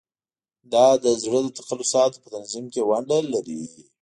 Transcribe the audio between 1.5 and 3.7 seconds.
تقلصاتو په تنظیم کې ونډه لري.